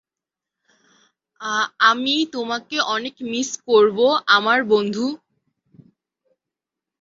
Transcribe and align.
আমি 1.83 2.15
তোমাকে 2.33 2.77
অনেক 2.95 3.15
মিস 3.31 3.49
করব, 3.67 3.97
আমার 4.35 4.59
বন্ধু। 4.71 5.05